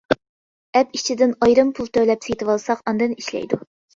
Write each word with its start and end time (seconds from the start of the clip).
ئەپ 0.79 0.95
ئىچىدىن 0.99 1.35
ئايرىم 1.47 1.69
پۇل 1.79 1.91
تۆلەپ 1.97 2.25
سېتىۋالساق 2.29 2.81
ئاندىن 2.93 3.15
ئىشلەيدۇ. 3.19 3.63